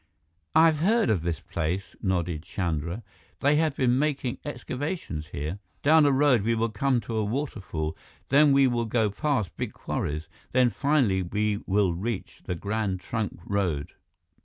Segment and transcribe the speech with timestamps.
[0.55, 3.03] "I have heard of this place," nodded Chandra.
[3.39, 5.59] "They have been making excavations here.
[5.83, 7.95] Down a road we will come to a waterfall,
[8.29, 13.41] then we will go past big quarries, then finally we will reach the Grand Trunk
[13.45, 13.91] Road."